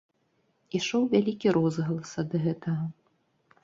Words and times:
Ішоў 0.79 1.03
вялікі 1.13 1.47
розгалас 1.59 2.11
ад 2.25 2.31
гэтага. 2.47 2.83